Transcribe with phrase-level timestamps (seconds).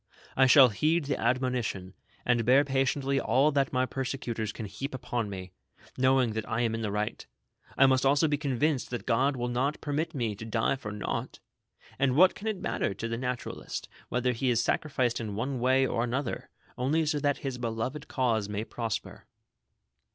[0.35, 1.93] I shall heed the admonition,
[2.25, 5.51] and bear patiently all that my persecutors can heap upon me;
[5.95, 7.27] knowing that I am in the riglit,
[7.77, 10.91] I must also be convinced that God will not per mit me to die for
[10.91, 11.37] nought;
[11.99, 14.09] and what can it matter to the 92 THE SOCIAL WAR OF 1900; OR, nutuialist
[14.09, 16.49] whether he is sacrificed in one way or another,
[16.79, 19.27] only so that his beloved cause may prosper."